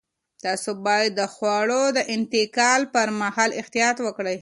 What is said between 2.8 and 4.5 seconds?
پر مهال احتیاط وکړئ.